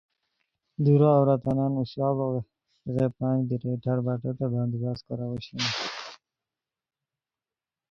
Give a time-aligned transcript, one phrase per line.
[0.83, 2.27] دُورو عوراتان اوشاڑو
[2.95, 5.69] غیپھان بیریئے ٹربرٹوتے بندوبست کوراؤ اوشونی